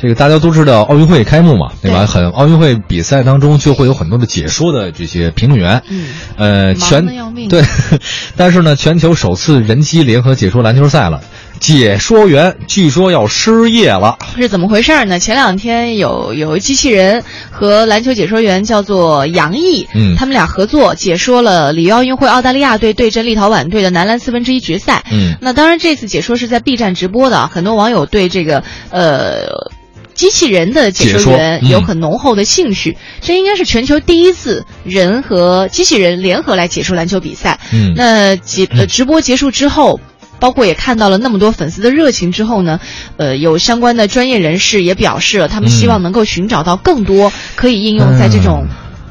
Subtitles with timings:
[0.00, 2.06] 这个大家都知道，奥运会开幕嘛，对吧？
[2.06, 7.06] 很奥运会比赛当中就会有很多的解说的这些评论员，嗯，呃，全
[7.48, 7.62] 对，
[8.36, 11.22] 但是呢，全球首次人机联合解说篮球赛了，
[11.60, 14.18] 解说员据说要失业了。
[14.36, 15.18] 是怎么回事儿呢？
[15.18, 25.04] 前两天有有机器人和篮球解说员叫做杨毅，嗯他们俩合作解说了里约奥运会澳大利亚队对阵立陶宛队的男篮四分之一决赛。
[25.10, 29.70] 嗯那当然这次解说是在 B 站直播的啊，很多网友对这个呃。
[30.16, 37.60] 机器人的解解说嗯员有很浓厚的兴趣，这应该是全球第一次人和机器人联合来解说篮球比赛。
[37.72, 37.94] 嗯。
[37.94, 40.00] 那结呃直播结束之后，
[40.40, 42.80] 包括也看到了那么多粉丝的热情之后呢，
[43.16, 48.66] 呃，有相关的专业人士也表示了，他们希望能够寻找到更多可以应用在这种、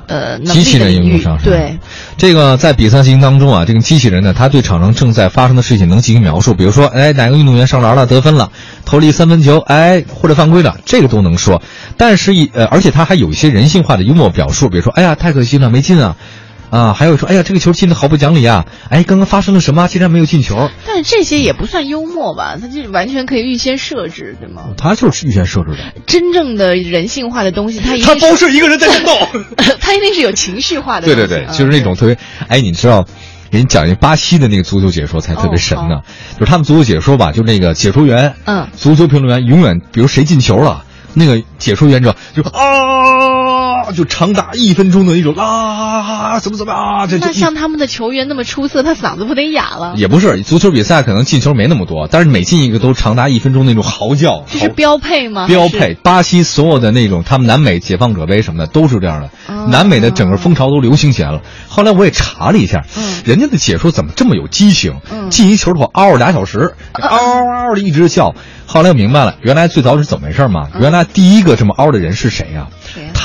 [0.08, 1.40] 呃机器人应用上。
[1.40, 1.78] 是吧对，
[2.18, 8.52] 这个在比赛进行当中啊，这个机器人呢，它对场上正在发生的事情能进行描述，比如说，哎，哪个运动员上篮了，得分了，
[8.86, 11.62] 投了一三分球，哎，或者犯规了，这个都能说。
[11.98, 16.16] 但是一呃，而且它还有一些人性化的幽默表述，比如说，哎呀，太可惜了，没进啊。
[16.70, 18.66] 啊，还有说，哎呀，这个球进的好不讲理啊！
[18.90, 19.88] 哎，刚刚发生了什么？
[19.88, 20.70] 竟然没有进球。
[20.86, 22.58] 但是这些也不算幽默吧？
[22.60, 24.70] 他就是完全可以预先设置，对吗？
[24.78, 29.12] 他就是预先设置的，真正的人性化的东西，他一他包是一个人在战斗。
[29.80, 31.06] 它一定是有情绪化的。
[31.06, 33.06] 对对对，嗯就是那种特别，哎，你知道，
[33.52, 36.04] 给你讲一个巴西的那个足球解说才特别神呢，哦
[36.40, 43.35] 就是他们足球解说吧，就那个解说员，嗯足球评论员永远，比如谁进球了，那个解说员知道就啊，
[43.92, 49.94] 就长达一分钟的那种啊，怎么怎么啊，这这那像他们的球员那么出色，他嗓子不得哑了？
[49.96, 55.48] 也不是足球比赛，可能进球没那么多，但是每进一个都长达一分钟那种嚎叫，这是标配吗？
[55.48, 55.96] 标配。
[56.04, 61.42] 巴西所有的那种，他们南美解放者杯什么的都是这样的，哦南美的整个风潮都流行起来了。
[61.68, 65.00] 后来我也查了一下，嗯人家的解说怎么这么有激情？
[65.12, 68.36] 嗯进一球的话，嗷嗷俩小时，嗷嗷嗷的一直叫。
[68.68, 70.68] 后来我明白了，原来最早是怎么回事嘛？
[70.80, 72.68] 原来第一个这么嗷的人是谁呀、嗯谁呀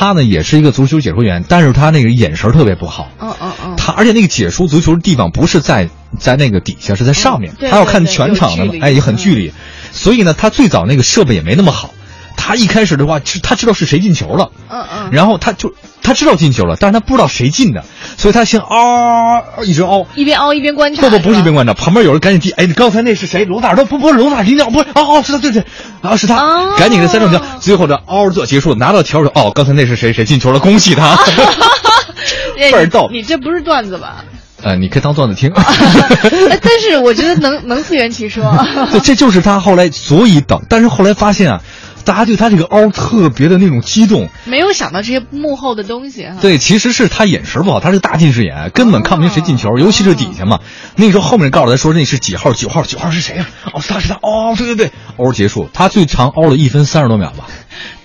[0.00, 3.10] 他呢也是一个足球解说员，但是他那个眼神特别不好。
[3.20, 9.52] 嗯嗯嗯，他而且那个解说足球的地方不是在在那个底下，是在上面嗯，对他要看全场的哎，也很嗯距离，
[9.92, 11.92] 所以呢，他最早那个设备也没那么好。
[12.36, 17.84] 他一开始的话，知他知道是谁进球了，嗯嗯，然后他就他知道进球了，但是他不知道谁进的，
[18.16, 20.06] 所以他先嗷一直嗷。
[20.14, 21.02] 一边嗷一边观察。
[21.02, 23.44] 不不不是一边吧观察，旁边有人赶紧递，哎，你刚才那是谁？
[23.44, 25.64] 罗纳尔多不不是罗纳尔迪尼奥，不是哦哦是他对对，
[26.02, 31.16] 啊是他，哦赶紧给他三中球，最后的嗷做结束，拿到球的哦，刚才那是谁谁进球了，恭喜他，
[32.58, 34.24] 哎倍儿逗你你这不是段子吧？
[34.62, 35.50] 呃，你可以当段子听。
[35.56, 38.44] 哎但是我觉得能能自圆其说。
[38.92, 41.62] 对，这就是他后来所以等，但是后来发现啊，
[42.04, 44.28] 大家对他这个凹特别的那种激动。
[44.44, 46.36] 没有想到这些幕后的东西哈。
[46.40, 50.60] 对，其实是他眼神不好，他是大近视眼，根本看不清谁进球，尤其是底下嘛。
[50.96, 57.46] 那时候后面告诉他说那是几号，九号，九号是谁呀、哦，是他是他，哦，对对对，凹结束，他最长凹了一分三十多秒吧。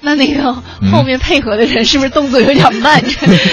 [0.05, 3.03] 那那个嗯后面配合的人是不是动作有点慢？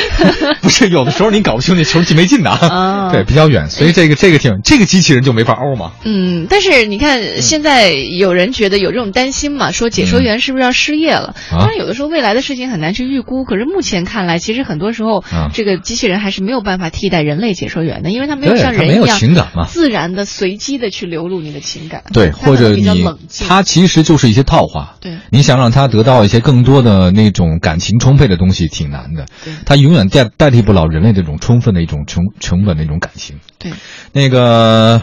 [0.61, 5.93] 不是，有的时候你搞不清那球进没进的啊啊 对，比较远，所以这个这个挺这个机器人就没法欧嘛。
[6.05, 11.35] 嗯，但是你看，现在有人觉得有这种担心嘛，说解说员是不是要失业了？
[11.51, 13.45] 啊当然，有的时候未来的事情很难去预估。
[13.45, 22.03] 可是目前看来，其实很多时候，啊这个机器人还是没有办法替代人类解说员的，因为它没有像人一样情感嘛自然的、随机的去流露你的情感。
[22.13, 23.47] 对，或者你较冷静。
[23.49, 24.95] 它其实就是一些套话。
[25.01, 29.55] 对你想让他得到一些更多的那种感情充沛的东西，挺难的对。
[29.65, 33.39] 他永远代代替不了人类这种充分的一种成成本的一种感情。
[33.59, 33.73] 对，
[34.13, 35.01] 那个，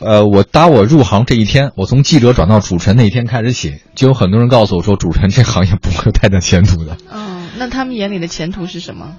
[0.00, 6.98] 呃，我打我入行这一天，我从记者转到主持人那一天开始起，就有很多人告诉我说，主持人这行业不会有太大前途的。
[7.10, 9.12] 嗯，那他们眼里的前途是什么？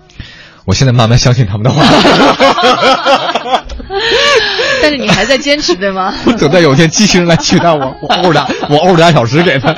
[0.66, 1.84] 我现在慢慢相信他们的话。
[4.82, 6.14] 但是你还在坚持，对吗？
[6.26, 9.74] 我等待有一天机器人来取代我，我欧俩我欧俩小时给他。